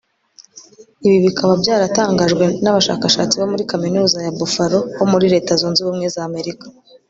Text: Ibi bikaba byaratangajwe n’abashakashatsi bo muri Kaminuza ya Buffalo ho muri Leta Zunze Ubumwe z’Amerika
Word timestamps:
Ibi 1.07 1.17
bikaba 1.25 1.53
byaratangajwe 1.61 2.45
n’abashakashatsi 2.63 3.35
bo 3.39 3.45
muri 3.51 3.63
Kaminuza 3.71 4.17
ya 4.25 4.33
Buffalo 4.39 4.77
ho 4.97 5.03
muri 5.11 5.25
Leta 5.33 5.51
Zunze 5.59 5.79
Ubumwe 5.81 6.07
z’Amerika 6.15 6.65